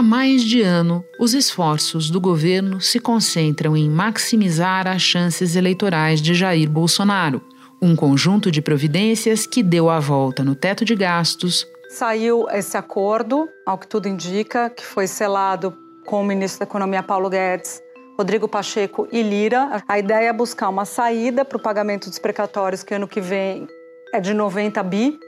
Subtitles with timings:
[0.00, 6.22] Há mais de ano, os esforços do governo se concentram em maximizar as chances eleitorais
[6.22, 7.42] de Jair Bolsonaro.
[7.82, 11.66] Um conjunto de providências que deu a volta no teto de gastos.
[11.90, 17.02] Saiu esse acordo, ao que tudo indica, que foi selado com o ministro da Economia
[17.02, 17.82] Paulo Guedes,
[18.16, 19.82] Rodrigo Pacheco e Lira.
[19.86, 23.68] A ideia é buscar uma saída para o pagamento dos precatórios, que ano que vem
[24.14, 25.18] é de 90 bi,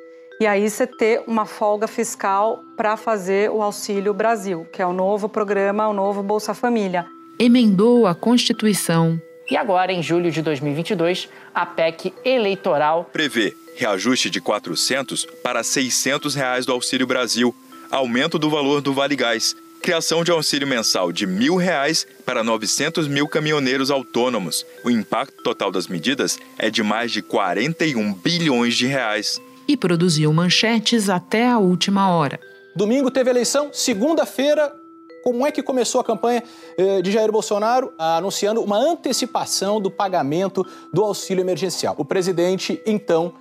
[0.41, 4.93] e aí você ter uma folga fiscal para fazer o Auxílio Brasil, que é o
[4.93, 7.07] novo programa, o novo Bolsa Família.
[7.39, 9.21] Emendou a Constituição.
[9.51, 16.35] E agora, em julho de 2022, a PEC eleitoral prevê reajuste de 400 para 600
[16.35, 17.55] reais do Auxílio Brasil,
[17.91, 23.09] aumento do valor do Vale Gás, criação de auxílio mensal de mil reais para 900
[23.09, 24.65] mil caminhoneiros autônomos.
[24.85, 30.33] O impacto total das medidas é de mais de 41 bilhões de reais e produziu
[30.33, 32.39] manchetes até a última hora.
[32.75, 34.73] Domingo teve eleição, segunda-feira,
[35.23, 36.43] como é que começou a campanha
[36.77, 41.95] eh, de Jair Bolsonaro anunciando uma antecipação do pagamento do auxílio emergencial?
[41.97, 43.35] O presidente, então,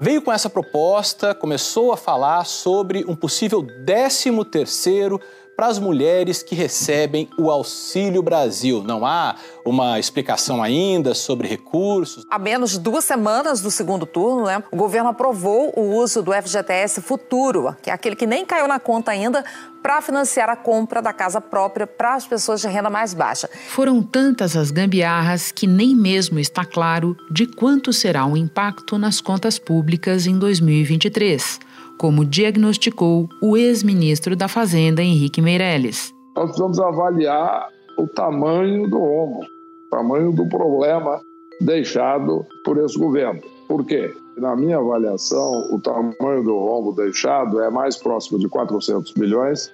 [0.00, 5.20] veio com essa proposta, começou a falar sobre um possível 13 terceiro
[5.60, 8.82] para as mulheres que recebem o Auxílio Brasil.
[8.82, 12.24] Não há uma explicação ainda sobre recursos.
[12.30, 16.32] Há menos de duas semanas do segundo turno, né, o governo aprovou o uso do
[16.32, 19.44] FGTS Futuro, que é aquele que nem caiu na conta ainda,
[19.82, 23.46] para financiar a compra da casa própria para as pessoas de renda mais baixa.
[23.68, 29.20] Foram tantas as gambiarras que nem mesmo está claro de quanto será o impacto nas
[29.20, 31.68] contas públicas em 2023
[32.00, 36.14] como diagnosticou o ex-ministro da Fazenda, Henrique Meirelles.
[36.34, 41.20] Nós precisamos avaliar o tamanho do rombo, o tamanho do problema
[41.60, 43.42] deixado por esse governo.
[43.68, 44.10] Por quê?
[44.38, 49.70] Na minha avaliação, o tamanho do rombo deixado é mais próximo de 400 bilhões,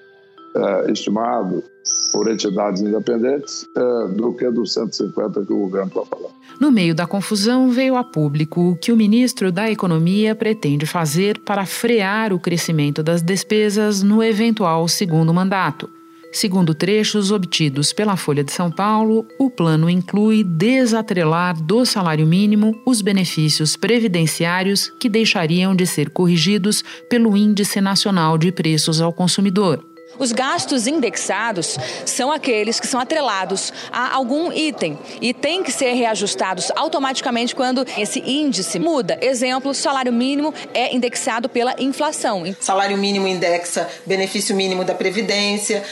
[0.57, 1.63] é, estimado
[2.13, 6.35] por entidades independentes, é, do que dos 150 que o governo está falando.
[6.59, 11.39] No meio da confusão, veio a público o que o ministro da Economia pretende fazer
[11.41, 15.91] para frear o crescimento das despesas no eventual segundo mandato.
[16.33, 22.79] Segundo trechos obtidos pela Folha de São Paulo, o plano inclui desatrelar do salário mínimo
[22.85, 29.96] os benefícios previdenciários que deixariam de ser corrigidos pelo Índice Nacional de Preços ao Consumidor.
[30.19, 35.93] Os gastos indexados são aqueles que são atrelados a algum item e têm que ser
[35.93, 39.19] reajustados automaticamente quando esse índice muda.
[39.21, 42.45] Exemplo, salário mínimo é indexado pela inflação.
[42.61, 45.83] Salário mínimo indexa benefício mínimo da Previdência,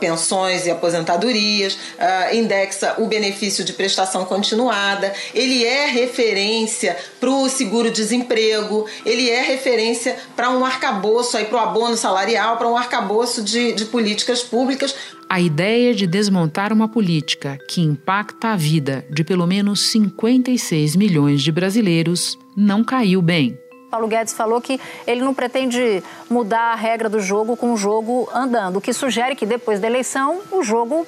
[0.00, 7.48] pensões e aposentadorias, uh, indexa o benefício de prestação continuada, ele é referência para o
[7.48, 13.72] seguro-desemprego, ele é referência para um arcabouço, para o abono salarial, para um arcabouço de,
[13.72, 14.94] de políticas públicas.
[15.28, 21.42] A ideia de desmontar uma política que impacta a vida de pelo menos 56 milhões
[21.42, 23.58] de brasileiros não caiu bem.
[23.96, 28.28] Paulo Guedes falou que ele não pretende mudar a regra do jogo com o jogo
[28.30, 31.06] andando, o que sugere que depois da eleição o jogo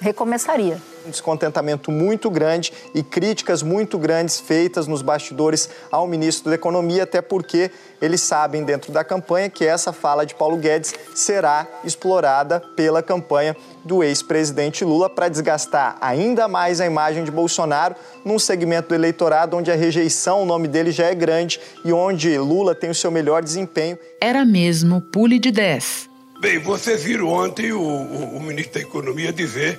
[0.00, 6.54] recomeçaria um descontentamento muito grande e críticas muito grandes feitas nos bastidores ao ministro da
[6.54, 11.66] Economia, até porque eles sabem dentro da campanha que essa fala de Paulo Guedes será
[11.84, 17.94] explorada pela campanha do ex-presidente Lula para desgastar ainda mais a imagem de Bolsonaro
[18.24, 22.36] num segmento do eleitorado onde a rejeição ao nome dele já é grande e onde
[22.38, 23.98] Lula tem o seu melhor desempenho.
[24.20, 26.10] Era mesmo pule de 10.
[26.40, 29.78] Bem, vocês viram ontem o, o, o ministro da Economia dizer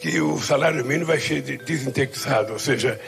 [0.00, 2.98] que o salário mínimo vai ser desindexado, ou seja,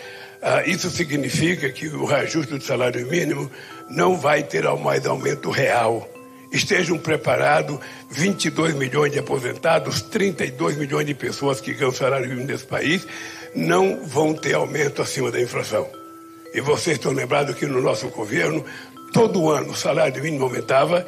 [0.43, 3.51] ah, isso significa que o reajuste do salário mínimo
[3.89, 6.07] não vai ter mais aumento real.
[6.53, 7.79] Estejam preparados
[8.11, 13.07] 22 milhões de aposentados, 32 milhões de pessoas que ganham salário mínimo nesse país,
[13.55, 15.89] não vão ter aumento acima da inflação.
[16.53, 18.63] E vocês estão lembrados que no nosso governo,
[19.15, 21.07] todo ano o salário mínimo aumentava,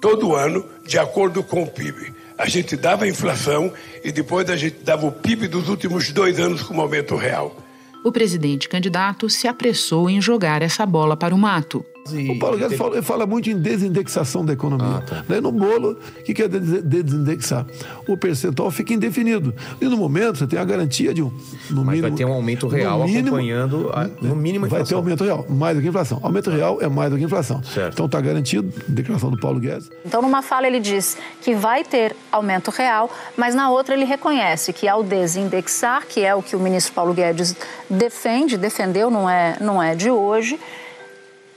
[0.00, 3.70] todo ano, de acordo com o PIB a gente dava a inflação
[4.02, 7.54] e depois a gente dava o PIB dos últimos dois anos como aumento real.
[8.02, 11.84] O presidente candidato se apressou em jogar essa bola para o mato.
[12.06, 14.98] O Paulo Guedes fala, fala, muito em desindexação da economia.
[14.98, 15.24] Ah, tá.
[15.28, 17.66] Daí no bolo, o que é desindexar?
[18.08, 19.54] O percentual fica indefinido.
[19.80, 21.30] E no momento você tem a garantia de um.
[21.70, 24.84] No Mas mínimo, vai ter um aumento real mínimo, acompanhando a, no mínimo a Vai
[24.84, 26.18] ter aumento real, mais do que inflação.
[26.22, 27.62] Aumento real é mais do que inflação.
[27.62, 27.94] Certo.
[27.94, 29.90] Então está garantido, declaração do Paulo Guedes.
[30.04, 34.72] Então, numa fala, ele diz que vai ter aumento real, mas na outra ele reconhece
[34.72, 37.54] que ao desindexar, que é o que o ministro Paulo Guedes
[37.88, 40.58] defende, defendeu, não é, não é de hoje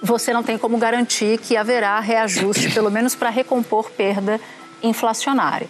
[0.03, 4.39] você não tem como garantir que haverá reajuste, pelo menos para recompor perda
[4.83, 5.69] inflacionária.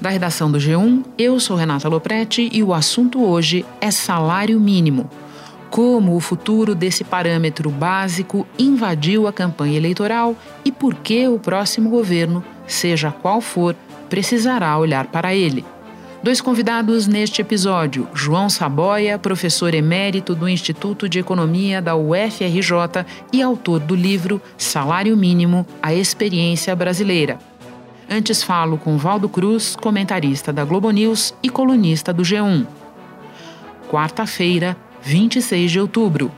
[0.00, 5.08] Da redação do G1, eu sou Renata Loprete e o assunto hoje é salário mínimo.
[5.70, 11.88] Como o futuro desse parâmetro básico invadiu a campanha eleitoral e por que o próximo
[11.88, 13.76] governo, seja qual for,
[14.10, 15.64] precisará olhar para ele.
[16.22, 23.42] Dois convidados neste episódio: João Saboia, professor emérito do Instituto de Economia da UFRJ e
[23.42, 27.40] autor do livro Salário Mínimo A Experiência Brasileira.
[28.08, 32.66] Antes falo com Valdo Cruz, comentarista da Globo News e colunista do G1.
[33.90, 36.30] Quarta-feira, 26 de outubro.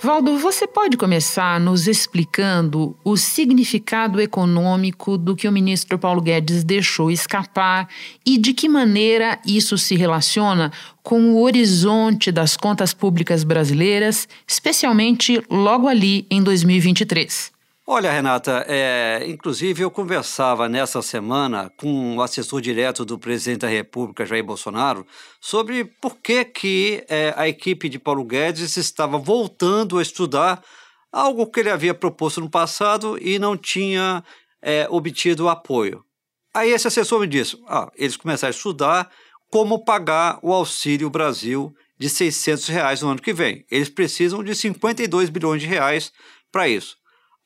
[0.00, 6.62] Valdo, você pode começar nos explicando o significado econômico do que o ministro Paulo Guedes
[6.62, 7.88] deixou escapar
[8.24, 10.70] e de que maneira isso se relaciona
[11.02, 17.57] com o horizonte das contas públicas brasileiras, especialmente logo ali em 2023?
[17.90, 23.66] Olha, Renata, é, inclusive eu conversava nessa semana com o assessor direto do presidente da
[23.66, 25.06] República, Jair Bolsonaro,
[25.40, 30.62] sobre por que, que é, a equipe de Paulo Guedes estava voltando a estudar
[31.10, 34.22] algo que ele havia proposto no passado e não tinha
[34.60, 36.04] é, obtido apoio.
[36.52, 39.10] Aí esse assessor me disse: ah, eles começaram a estudar
[39.50, 43.64] como pagar o Auxílio Brasil de 600 reais no ano que vem.
[43.70, 46.12] Eles precisam de 52 bilhões de reais
[46.52, 46.98] para isso.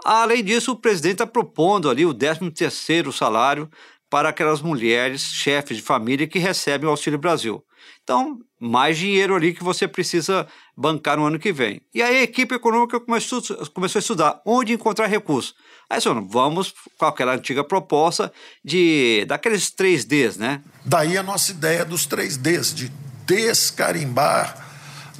[0.04, 3.70] Além disso, o presidente está propondo ali o 13º salário
[4.10, 7.64] para aquelas mulheres, chefes de família que recebem o Auxílio Brasil.
[8.02, 10.46] Então, mais dinheiro ali que você precisa
[10.76, 11.80] bancar no ano que vem.
[11.94, 13.40] E aí a equipe econômica começou,
[13.72, 15.54] começou a estudar onde encontrar recursos.
[15.88, 18.32] Aí, senhor, vamos com aquela antiga proposta
[18.64, 20.62] de daqueles três Ds, né?
[20.84, 22.92] Daí a nossa ideia dos três Ds, de
[23.26, 24.61] descarimbar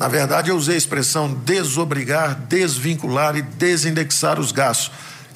[0.03, 4.91] na verdade, eu usei a expressão desobrigar, desvincular e desindexar os gastos.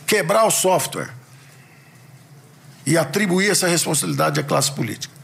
[0.05, 1.15] Quebrar o software
[2.85, 5.15] e atribuir essa responsabilidade à classe política.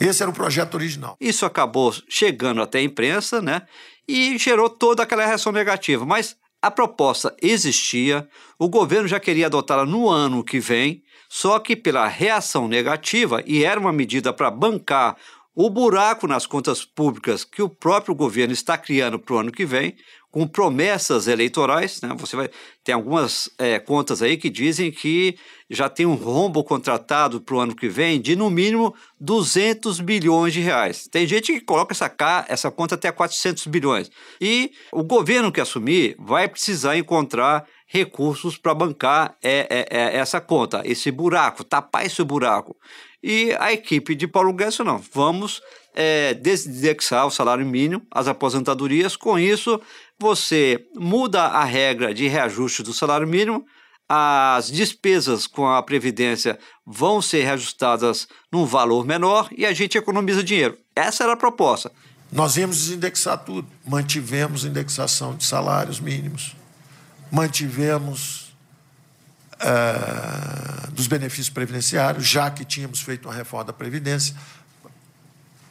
[0.00, 1.18] Esse era o projeto original.
[1.20, 3.60] Isso acabou chegando até a imprensa, né?
[4.08, 6.06] E gerou toda aquela reação negativa.
[6.06, 8.26] Mas a proposta existia,
[8.58, 13.64] o governo já queria adotá-la no ano que vem, só que pela reação negativa, e
[13.64, 15.14] era uma medida para bancar
[15.60, 19.66] o buraco nas contas públicas que o próprio governo está criando para o ano que
[19.66, 19.96] vem,
[20.30, 22.14] com promessas eleitorais, né?
[22.16, 22.48] Você vai
[22.84, 25.36] tem algumas é, contas aí que dizem que
[25.68, 30.52] já tem um rombo contratado para o ano que vem de no mínimo 200 bilhões
[30.52, 31.08] de reais.
[31.10, 32.14] Tem gente que coloca essa,
[32.46, 34.12] essa conta até 400 bilhões.
[34.40, 40.40] E o governo que assumir vai precisar encontrar recursos para bancar é, é, é, essa
[40.40, 42.76] conta, esse buraco, tapar esse buraco.
[43.22, 45.60] E a equipe de Paulo Guedes não, vamos
[45.94, 49.16] é, desindexar o salário mínimo, as aposentadorias.
[49.16, 49.80] Com isso,
[50.18, 53.64] você muda a regra de reajuste do salário mínimo,
[54.08, 60.42] as despesas com a Previdência vão ser reajustadas num valor menor e a gente economiza
[60.42, 60.78] dinheiro.
[60.94, 61.90] Essa era a proposta.
[62.30, 63.66] Nós íamos desindexar tudo.
[63.86, 66.54] Mantivemos indexação de salários mínimos,
[67.30, 68.54] mantivemos
[69.54, 74.34] uh, dos benefícios previdenciários, já que tínhamos feito uma reforma da Previdência,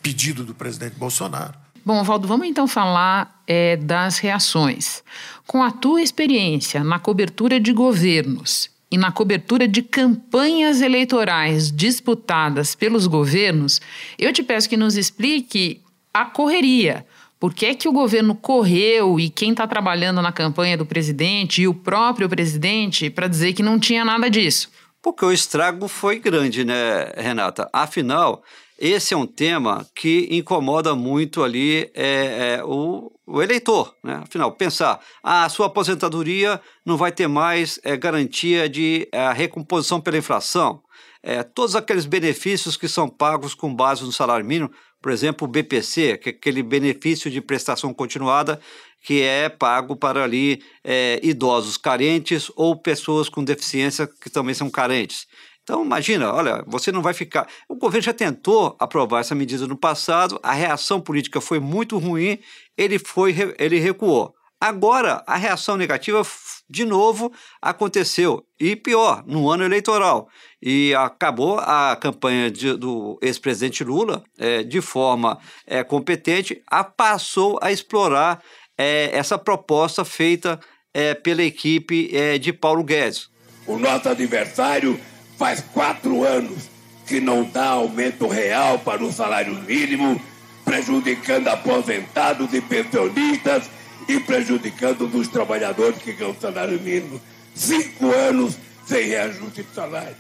[0.02, 1.54] pedido do presidente Bolsonaro.
[1.86, 5.04] Bom, Valdo, vamos então falar é, das reações.
[5.46, 12.76] Com a tua experiência na cobertura de governos e na cobertura de campanhas eleitorais disputadas
[12.76, 13.80] pelos governos,
[14.18, 15.82] eu te peço que nos explique
[16.14, 17.06] a correria
[17.40, 21.62] por que, é que o governo correu e quem está trabalhando na campanha do presidente
[21.62, 24.70] e o próprio presidente para dizer que não tinha nada disso?
[25.02, 27.70] Porque o estrago foi grande, né, Renata?
[27.72, 28.44] Afinal,
[28.80, 34.22] esse é um tema que incomoda muito ali é, é, o, o, eleitor, né?
[34.24, 40.02] Afinal, pensar, ah, a sua aposentadoria não vai ter mais é, garantia de é, recomposição
[40.02, 40.82] pela inflação.
[41.24, 45.52] É, todos aqueles benefícios que são pagos com base no salário mínimo por exemplo, o
[45.52, 48.60] BPC, que é aquele benefício de prestação continuada
[49.04, 54.70] que é pago para ali é, idosos carentes ou pessoas com deficiência que também são
[54.70, 55.28] carentes.
[55.64, 57.48] Então, imagina, olha, você não vai ficar.
[57.68, 62.40] O governo já tentou aprovar essa medida no passado, a reação política foi muito ruim,
[62.78, 64.34] ele foi, ele recuou.
[64.60, 66.22] Agora, a reação negativa
[66.70, 68.44] de novo aconteceu.
[68.60, 70.28] E pior, no ano eleitoral.
[70.62, 77.60] E acabou a campanha de, do ex-presidente Lula, é, de forma é, competente, a, passou
[77.62, 78.42] a explorar
[78.76, 80.60] é, essa proposta feita
[80.94, 83.30] é, pela equipe é, de Paulo Guedes.
[83.68, 85.00] O nosso adversário
[85.38, 86.68] faz quatro anos
[87.06, 90.20] que não dá aumento real para o salário mínimo,
[90.66, 93.70] prejudicando aposentados e pensionistas
[94.08, 97.20] e prejudicando os trabalhadores que ganham salário mínimo.
[97.54, 100.16] Cinco anos sem reajuste de salário.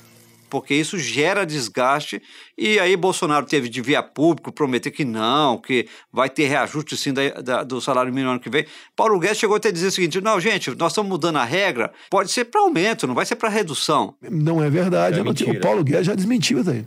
[0.49, 2.21] porque isso gera desgaste.
[2.57, 7.13] E aí Bolsonaro teve de via público prometer que não, que vai ter reajuste sim
[7.13, 8.65] da, da, do salário mínimo ano que vem.
[8.95, 11.91] Paulo Guedes chegou até a dizer o seguinte: não, gente, nós estamos mudando a regra,
[12.09, 14.15] pode ser para aumento, não vai ser para redução.
[14.21, 15.19] Não é verdade.
[15.19, 16.85] É o Paulo Guedes já desmentiu isso aí.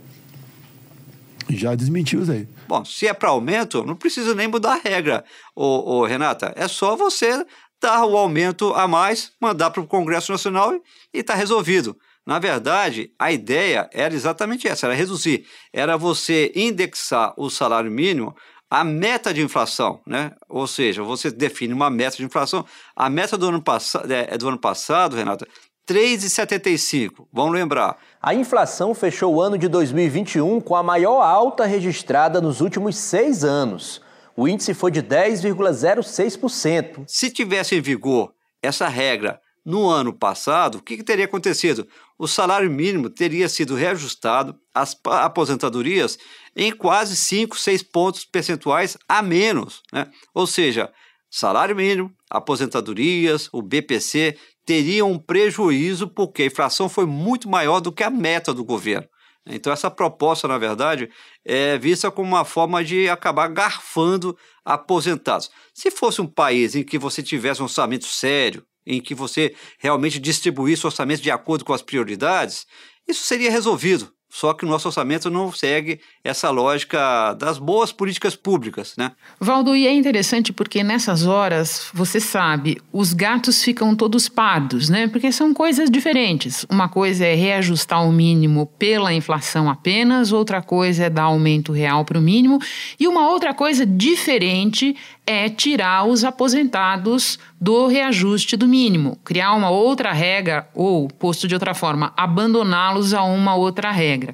[1.49, 2.47] Já desmentiu isso aí.
[2.67, 5.23] Bom, se é para aumento, não precisa nem mudar a regra,
[5.55, 6.53] ô, ô, Renata.
[6.55, 7.45] É só você
[7.81, 10.73] dar o aumento a mais, mandar para o Congresso Nacional
[11.13, 11.97] e está resolvido.
[12.25, 18.35] Na verdade, a ideia era exatamente essa: era reduzir, era você indexar o salário mínimo
[18.69, 20.31] à meta de inflação, né?
[20.47, 22.65] Ou seja, você define uma meta de inflação.
[22.95, 25.47] A meta do ano, pass é, do ano passado, Renata,
[25.91, 27.27] 3,75.
[27.33, 27.97] Vamos lembrar.
[28.21, 33.43] A inflação fechou o ano de 2021 com a maior alta registrada nos últimos seis
[33.43, 34.01] anos.
[34.35, 37.03] O índice foi de 10,06%.
[37.05, 38.31] Se tivesse em vigor
[38.61, 41.85] essa regra no ano passado, o que, que, teria acontecido?
[42.17, 46.17] O salário mínimo teria sido reajustado, as aposentadorias
[46.55, 49.83] em quase 5, 6 pontos percentuais a menos.
[49.91, 50.07] Né?
[50.33, 50.89] Ou seja,
[51.29, 54.37] salário mínimo, aposentadorias, o BPC
[54.71, 59.05] teriam um prejuízo porque a inflação foi muito maior do que a meta do governo.
[59.45, 61.09] Então, essa proposta, na verdade,
[61.43, 65.51] é vista como uma forma de acabar garfando aposentados.
[65.73, 70.17] Se fosse um país em que você tivesse um orçamento sério, em que você realmente
[70.17, 72.65] distribuísse o orçamento de acordo com as prioridades,
[73.05, 74.09] isso seria resolvido.
[74.33, 79.11] Só que o nosso orçamento não segue essa lógica das boas políticas públicas, né?
[79.37, 85.09] Valdo, e é interessante porque nessas horas, você sabe, os gatos ficam todos pardos, né?
[85.09, 86.65] Porque são coisas diferentes.
[86.69, 92.05] Uma coisa é reajustar o mínimo pela inflação apenas, outra coisa é dar aumento real
[92.05, 92.57] para o mínimo,
[92.97, 94.95] e uma outra coisa diferente
[95.27, 101.53] é tirar os aposentados do reajuste do mínimo, criar uma outra regra ou, posto de
[101.53, 104.33] outra forma, abandoná-los a uma outra regra.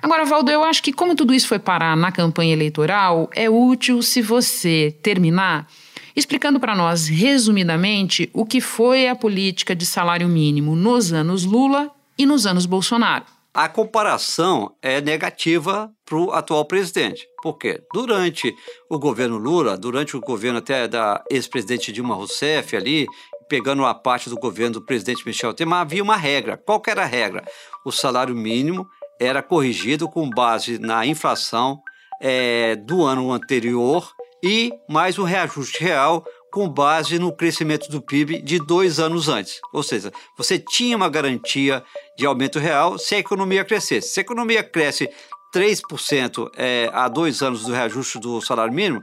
[0.00, 4.00] Agora, Valdo, eu acho que como tudo isso foi parar na campanha eleitoral, é útil
[4.00, 5.68] se você terminar
[6.16, 11.90] explicando para nós, resumidamente, o que foi a política de salário mínimo nos anos Lula
[12.18, 13.24] e nos anos Bolsonaro.
[13.54, 17.26] A comparação é negativa para o atual presidente.
[17.42, 17.82] Por quê?
[17.92, 18.54] Durante
[18.88, 23.06] o governo Lula, durante o governo até da ex-presidente Dilma Rousseff ali,
[23.50, 26.56] pegando a parte do governo do presidente Michel Temer, havia uma regra.
[26.56, 27.44] Qual era a regra?
[27.84, 28.88] O salário mínimo
[29.20, 31.82] era corrigido com base na inflação
[32.22, 34.10] é, do ano anterior
[34.42, 39.58] e mais um reajuste real com base no crescimento do PIB de dois anos antes.
[39.72, 41.82] Ou seja, você tinha uma garantia
[42.16, 44.08] de aumento real se a economia crescesse.
[44.08, 45.08] Se a economia cresce
[45.54, 49.02] 3% é, há dois anos do reajuste do salário mínimo,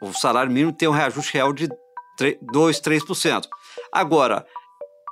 [0.00, 1.68] o salário mínimo tem um reajuste real de
[2.16, 3.44] 3, 2, 3%.
[3.92, 4.46] Agora,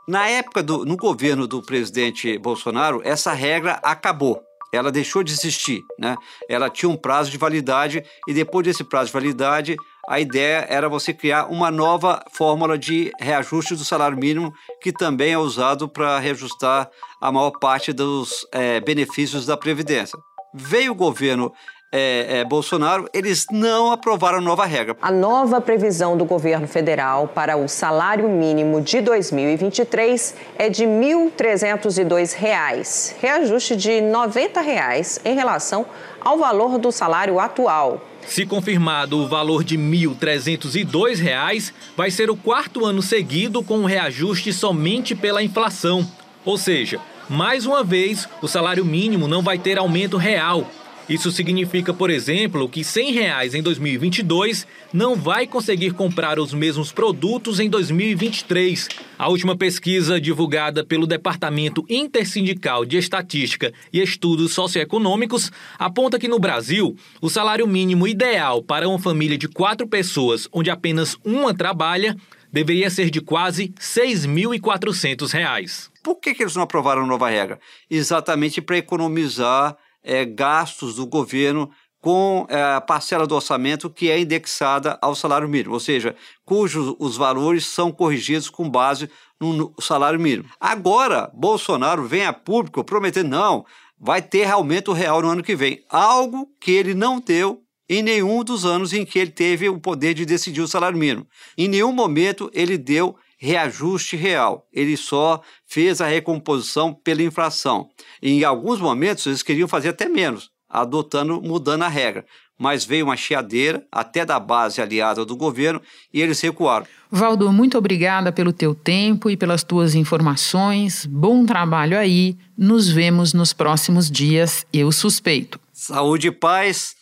[0.08, 4.40] na época do no governo do presidente Bolsonaro, essa regra acabou.
[4.72, 6.16] Ela deixou de existir, né?
[6.48, 9.76] Ela tinha um prazo de validade e depois desse prazo de validade,
[10.08, 15.32] a ideia era você criar uma nova fórmula de reajuste do salário mínimo, que também
[15.32, 16.88] é usado para reajustar
[17.20, 20.18] a maior parte dos é, benefícios da Previdência.
[20.54, 21.52] Veio o governo
[21.96, 24.96] é, é, Bolsonaro, eles não aprovaram a nova regra.
[25.00, 30.90] A nova previsão do governo federal para o salário mínimo de 2023 é de R$
[30.90, 35.86] 1.302, reajuste de 90 reais em relação
[36.20, 38.00] ao valor do salário atual.
[38.26, 43.84] Se confirmado o valor de R$ 1.302, vai ser o quarto ano seguido com um
[43.84, 46.08] reajuste somente pela inflação.
[46.44, 50.70] Ou seja, mais uma vez, o salário mínimo não vai ter aumento real,
[51.08, 56.92] isso significa, por exemplo, que 100 reais em 2022 não vai conseguir comprar os mesmos
[56.92, 58.88] produtos em 2023.
[59.18, 66.38] A última pesquisa divulgada pelo Departamento Intersindical de Estatística e Estudos Socioeconômicos aponta que no
[66.38, 72.16] Brasil, o salário mínimo ideal para uma família de quatro pessoas, onde apenas uma trabalha,
[72.50, 75.90] deveria ser de quase R$ 6.400.
[76.02, 77.60] Por que, que eles não aprovaram a nova regra?
[77.90, 81.70] Exatamente para economizar é, gastos do governo
[82.04, 87.16] com a parcela do orçamento que é indexada ao salário mínimo, ou seja, cujos os
[87.16, 89.08] valores são corrigidos com base
[89.40, 90.46] no salário mínimo.
[90.60, 93.64] Agora, Bolsonaro vem a público prometendo não,
[93.98, 98.44] vai ter aumento real no ano que vem, algo que ele não deu em nenhum
[98.44, 101.26] dos anos em que ele teve o poder de decidir o salário mínimo.
[101.56, 104.66] Em nenhum momento ele deu reajuste real.
[104.72, 107.88] Ele só fez a recomposição pela inflação.
[108.22, 112.24] E em alguns momentos eles queriam fazer até menos, adotando, mudando a regra.
[112.58, 116.86] mas veio uma chiadeira até da base aliada do governo e eles recuaram.
[117.10, 121.04] Valdo, muito obrigada pelo teu tempo e pelas tuas informações.
[121.06, 122.36] Bom trabalho aí.
[122.56, 125.60] Nos vemos nos próximos dias, eu suspeito.
[125.72, 126.94] Saúde e paz.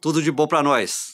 [0.00, 1.13] Tudo de bom para nós.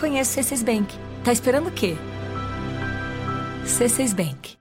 [0.00, 0.94] Conheça o C6 Bank.
[1.22, 1.94] Tá esperando o quê?
[3.66, 4.56] C6 Bank.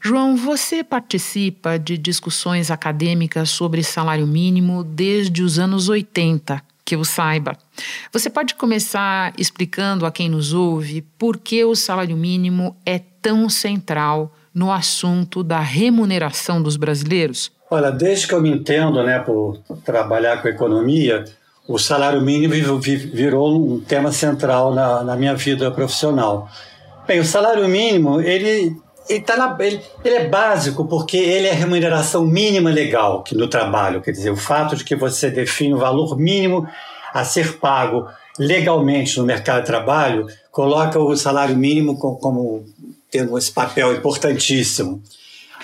[0.00, 7.04] João, você participa de discussões acadêmicas sobre salário mínimo desde os anos 80, que eu
[7.04, 7.54] saiba.
[8.10, 13.50] Você pode começar explicando a quem nos ouve por que o salário mínimo é tão
[13.50, 17.52] central no assunto da remuneração dos brasileiros?
[17.70, 21.24] Olha, desde que eu me entendo, né, por trabalhar com economia,
[21.66, 26.48] o salário mínimo virou um tema central na, na minha vida profissional.
[27.06, 28.76] Bem, o salário mínimo, ele
[29.08, 33.34] ele, tá na, ele, ele, é básico porque ele é a remuneração mínima legal que
[33.34, 34.00] no trabalho.
[34.00, 36.66] Quer dizer, o fato de que você define o valor mínimo
[37.12, 42.64] a ser pago legalmente no mercado de trabalho coloca o salário mínimo como, como
[43.10, 45.02] tendo esse papel importantíssimo.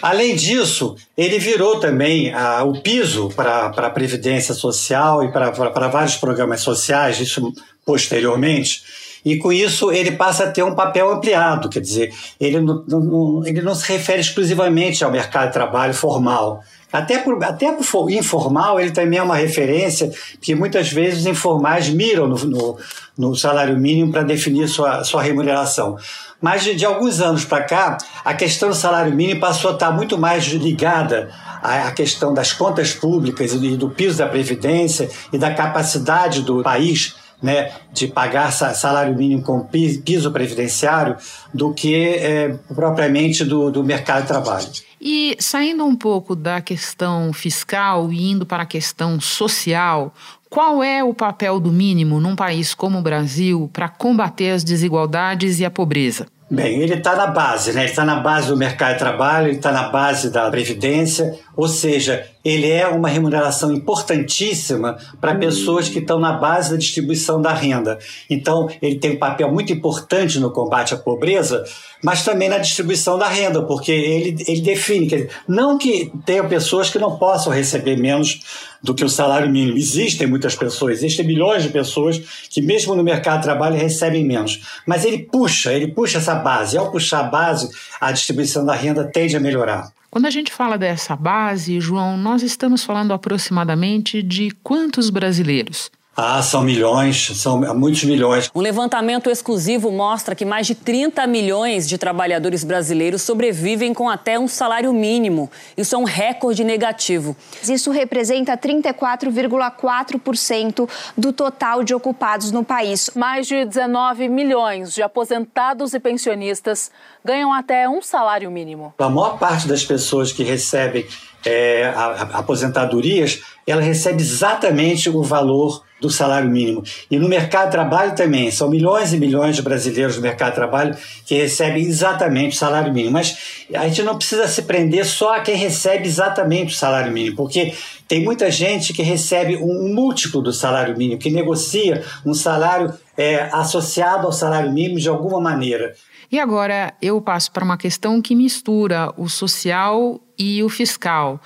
[0.03, 6.17] Além disso, ele virou também ah, o piso para a Previdência Social e para vários
[6.17, 7.53] programas sociais, isso
[7.85, 8.83] posteriormente
[9.25, 13.47] e com isso ele passa a ter um papel ampliado, quer dizer, ele não, não,
[13.47, 16.63] ele não se refere exclusivamente ao mercado de trabalho formal.
[16.93, 21.89] Até por, até por informal, ele também é uma referência, porque muitas vezes os informais
[21.89, 22.79] miram no, no,
[23.17, 25.97] no salário mínimo para definir sua, sua remuneração.
[26.41, 29.93] Mas de, de alguns anos para cá, a questão do salário mínimo passou a estar
[29.93, 31.31] muito mais ligada
[31.63, 36.63] à, à questão das contas públicas e do piso da Previdência e da capacidade do
[36.63, 41.17] país né, de pagar salário mínimo com piso previdenciário
[41.53, 44.67] do que é, propriamente do, do mercado de trabalho.
[45.01, 50.13] E saindo um pouco da questão fiscal e indo para a questão social,
[50.51, 55.59] qual é o papel do mínimo num país como o Brasil para combater as desigualdades
[55.59, 56.27] e a pobreza?
[56.51, 57.83] Bem, ele está na base, né?
[57.83, 61.69] Ele está na base do mercado de trabalho, ele está na base da previdência, ou
[61.69, 67.53] seja, ele é uma remuneração importantíssima para pessoas que estão na base da distribuição da
[67.53, 67.99] renda.
[68.31, 71.63] Então, ele tem um papel muito importante no combate à pobreza,
[72.03, 76.99] mas também na distribuição da renda, porque ele, ele define, não que tenham pessoas que
[76.99, 78.41] não possam receber menos
[78.83, 79.77] do que o salário mínimo.
[79.77, 82.19] Existem muitas pessoas, existem milhões de pessoas
[82.49, 84.63] que, mesmo no mercado de trabalho, recebem menos.
[84.87, 86.79] Mas ele puxa, ele puxa essa base.
[86.79, 87.69] Ao puxar a base,
[88.01, 89.93] a distribuição da renda tende a melhorar.
[90.11, 95.89] Quando a gente fala dessa base, João, nós estamos falando aproximadamente de quantos brasileiros?
[96.23, 98.51] Ah, são milhões, são muitos milhões.
[98.55, 104.39] Um levantamento exclusivo mostra que mais de 30 milhões de trabalhadores brasileiros sobrevivem com até
[104.39, 105.51] um salário mínimo.
[105.79, 107.35] Isso é um recorde negativo.
[107.67, 113.09] Isso representa 34,4% do total de ocupados no país.
[113.17, 116.91] Mais de 19 milhões de aposentados e pensionistas
[117.25, 118.93] ganham até um salário mínimo.
[118.99, 121.07] A maior parte das pessoas que recebem
[121.45, 126.83] é, a, a, aposentadorias, ela recebe exatamente o valor do salário mínimo.
[127.11, 130.55] E no mercado de trabalho também, são milhões e milhões de brasileiros no mercado de
[130.55, 133.13] trabalho que recebem exatamente o salário mínimo.
[133.13, 137.37] Mas a gente não precisa se prender só a quem recebe exatamente o salário mínimo,
[137.37, 137.75] porque
[138.09, 143.49] tem muita gente que recebe um múltiplo do salário mínimo, que negocia um salário é,
[143.53, 145.95] associado ao salário mínimo de alguma maneira.
[146.31, 151.41] E agora eu passo para uma questão que mistura o social e o fiscal.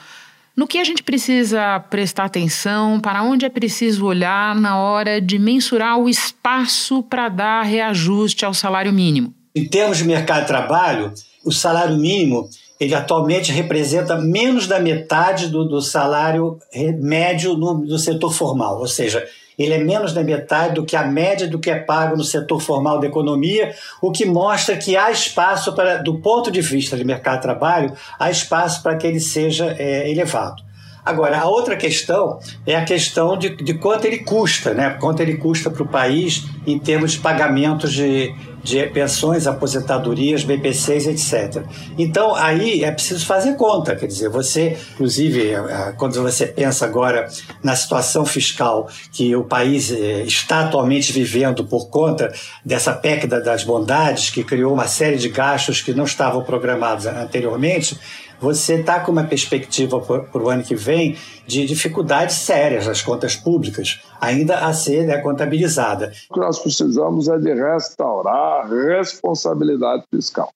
[0.54, 5.38] No que a gente precisa prestar atenção, para onde é preciso olhar na hora de
[5.38, 9.34] mensurar o espaço para dar reajuste ao salário mínimo?
[9.54, 11.12] Em termos de mercado de trabalho,
[11.44, 16.58] o salário mínimo ele atualmente representa menos da metade do, do salário
[17.00, 19.26] médio no, no setor formal, ou seja,
[19.58, 22.60] ele é menos da metade do que a média do que é pago no setor
[22.60, 27.04] formal da economia, o que mostra que há espaço para, do ponto de vista de
[27.04, 30.62] mercado de trabalho, há espaço para que ele seja é, elevado.
[31.04, 34.96] Agora, a outra questão é a questão de, de quanto ele custa, né?
[34.98, 41.06] quanto ele custa para o país em termos de pagamentos de, de pensões, aposentadorias, BPCs,
[41.06, 41.62] etc.
[41.98, 46.86] Então, aí é preciso fazer conta, quer dizer, você, inclusive, é, é, quando você pensa
[46.86, 47.28] agora
[47.62, 52.32] na situação fiscal que o país é, está atualmente vivendo por conta
[52.64, 57.98] dessa PEC das bondades, que criou uma série de gastos que não estavam programados anteriormente,
[58.44, 63.34] você está com uma perspectiva para o ano que vem de dificuldades sérias nas contas
[63.34, 66.12] públicas, ainda a ser né, contabilizada.
[66.28, 70.50] O que nós precisamos é de restaurar a responsabilidade fiscal.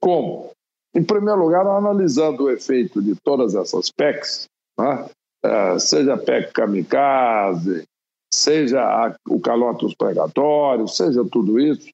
[0.00, 0.50] Como?
[0.94, 4.46] Em primeiro lugar, analisando o efeito de todas essas PECs,
[4.78, 5.06] né?
[5.44, 7.84] é, seja a PEC kamikaze,
[8.32, 11.90] seja a, o calote dos pregatórios, seja tudo isso,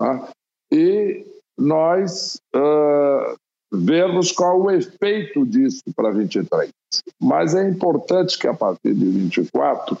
[0.00, 0.28] né?
[0.72, 1.26] e
[1.58, 3.36] nós uh,
[3.72, 6.70] vermos qual o efeito disso para 23.
[7.20, 9.98] Mas é importante que a partir de 24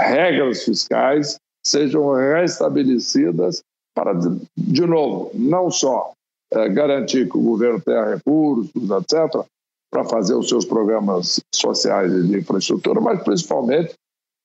[0.00, 3.62] regras fiscais sejam restabelecidas
[3.94, 4.14] para,
[4.56, 6.12] de novo, não só
[6.52, 9.44] é, garantir que o governo tenha recursos, etc.,
[9.92, 13.92] para fazer os seus programas sociais e de infraestrutura, mas principalmente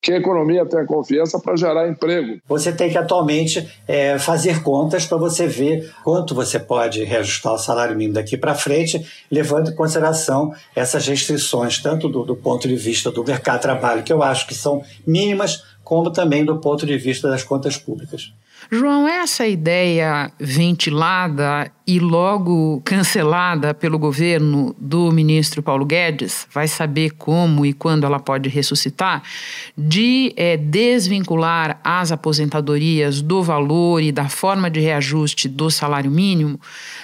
[0.06, 2.40] que a economia tenha confiança para gerar emprego.
[2.46, 7.58] Você tem que atualmente é, fazer contas para você ver quanto você pode reajustar o
[7.58, 12.76] salário mínimo daqui para frente, levando em consideração essas restrições, tanto do, do ponto de
[12.76, 16.84] vista do mercado de trabalho, que eu acho que são mínimas, como também do ponto
[16.84, 18.32] de vista das contas públicas.
[18.68, 27.10] João, essa ideia ventilada e logo cancelada pelo governo do ministro Paulo Guedes, vai saber
[27.10, 29.22] como e quando ela pode ressuscitar,
[29.78, 36.60] de é, desvincular as aposentadorias do valor e da forma de reajuste do salário mínimo,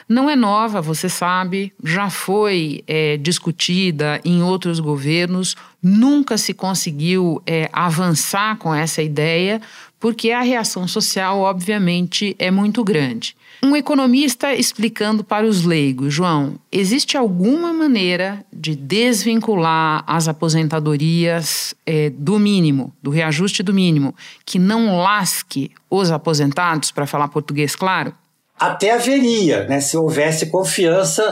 [0.08, 7.42] não é nova, você sabe, já foi é, discutida em outros governos, nunca se conseguiu
[7.46, 9.60] é, avançar com essa ideia
[10.02, 13.36] porque a reação social, obviamente, é muito grande.
[13.62, 22.10] Um economista explicando para os leigos, João, existe alguma maneira de desvincular as aposentadorias é,
[22.10, 24.12] do mínimo, do reajuste do mínimo,
[24.44, 28.12] que não lasque os aposentados, para falar português claro?
[28.58, 31.22] Até haveria, né, se houvesse confiança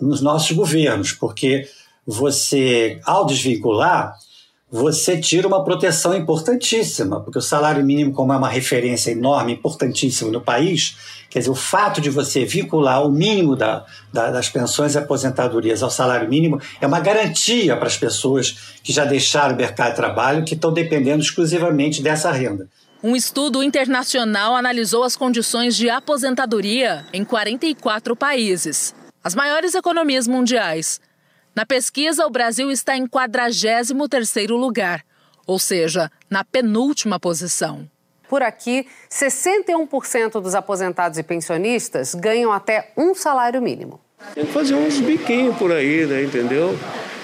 [0.00, 1.68] uh, nos nossos governos, porque
[2.06, 4.14] você, ao desvincular,
[4.70, 10.30] você tira uma proteção importantíssima, porque o salário mínimo, como é uma referência enorme, importantíssima
[10.30, 10.96] no país,
[11.30, 15.82] quer dizer, o fato de você vincular o mínimo da, da, das pensões e aposentadorias
[15.82, 19.96] ao salário mínimo é uma garantia para as pessoas que já deixaram o mercado de
[19.96, 22.68] trabalho, que estão dependendo exclusivamente dessa renda.
[23.02, 28.94] Um estudo internacional analisou as condições de aposentadoria em 44 países.
[29.22, 31.00] As maiores economias mundiais
[31.56, 35.02] na pesquisa, o Brasil está em 43º lugar,
[35.46, 37.88] ou seja, na penúltima posição.
[38.28, 43.98] Por aqui, 61% dos aposentados e pensionistas ganham até um salário mínimo.
[44.34, 46.78] Tem que fazer uns biquinhos por aí, né, entendeu?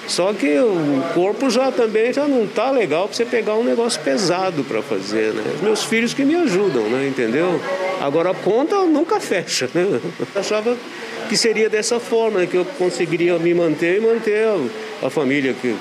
[0.08, 4.00] Só que o corpo já também já não tá legal para você pegar um negócio
[4.00, 5.42] pesado para fazer, né?
[5.62, 7.60] Meus filhos que me ajudam, né, entendeu?
[8.00, 9.82] Agora a conta nunca fecha, né?
[9.82, 10.76] Eu achava
[11.32, 15.54] que seria dessa forma, né, que eu conseguiria me manter e manter a, a família
[15.54, 15.74] que,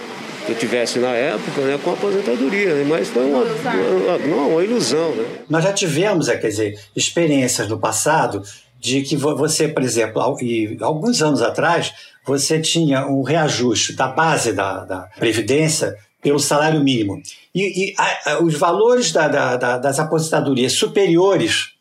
[0.47, 2.85] eu tivesse na época, né, com a aposentadoria, né?
[2.87, 5.13] mas foi uma, uma, uma, uma ilusão.
[5.13, 5.25] Né?
[5.49, 8.41] Nós já tivemos, é, quer dizer, experiências no passado
[8.79, 11.93] de que você, por exemplo, e alguns anos atrás,
[12.25, 17.21] você tinha um reajuste da base da, da Previdência pelo salário mínimo.
[17.53, 21.73] E, e a, a, os valores da, da, das aposentadorias superiores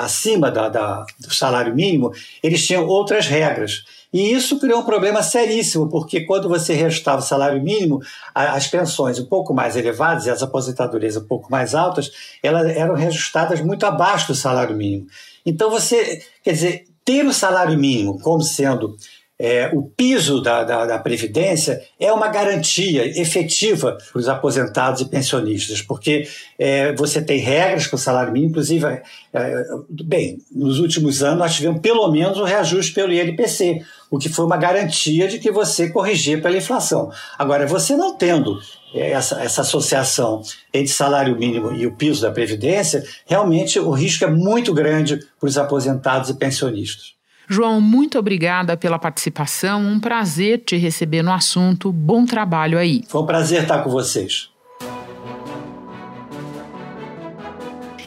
[0.00, 3.84] acima da, da, do salário mínimo, eles tinham outras regras.
[4.12, 8.00] E isso criou um problema seríssimo, porque quando você reajustava o salário mínimo,
[8.34, 12.10] as pensões um pouco mais elevadas e as aposentadorias um pouco mais altas,
[12.42, 15.06] elas eram reajustadas muito abaixo do salário mínimo.
[15.46, 18.96] Então você, quer dizer, ter o salário mínimo como sendo
[19.44, 25.06] é, o piso da, da, da, Previdência é uma garantia efetiva para os aposentados e
[25.06, 29.64] pensionistas, porque é, você tem regras com o salário mínimo, inclusive, é,
[30.04, 34.44] bem, nos últimos anos nós tivemos pelo menos um reajuste pelo INPC, o que foi
[34.44, 37.10] uma garantia de que você corrigia pela inflação.
[37.36, 38.60] Agora, você não tendo
[38.94, 40.40] é, essa, essa associação
[40.72, 45.48] entre salário mínimo e o piso da Previdência, realmente o risco é muito grande para
[45.48, 47.20] os aposentados e pensionistas.
[47.52, 49.82] João, muito obrigada pela participação.
[49.82, 51.92] Um prazer te receber no assunto.
[51.92, 53.04] Bom trabalho aí.
[53.08, 54.51] Foi um prazer estar com vocês.